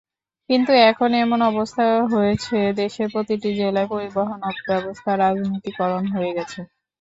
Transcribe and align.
কিন্তু 0.49 0.71
এখন 0.89 1.09
এমন 1.17 1.39
অবস্থা 1.51 1.83
হয়েছে, 2.13 2.57
দেশের 2.81 3.07
প্রতিটি 3.13 3.49
জেলায় 3.59 3.89
পরিবহনব্যবস্থা 3.91 5.11
রাজনীতিকরণ 5.15 6.03
হয়ে 6.13 6.31
গেছে। 6.37 6.59